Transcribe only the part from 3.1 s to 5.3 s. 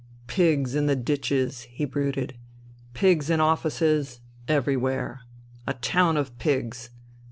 in offices, everywhere....